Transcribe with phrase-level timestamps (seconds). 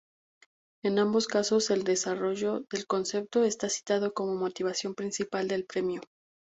[0.81, 6.01] En ambos casos, el desarrollo del concepto está citado como motivación principal del premio.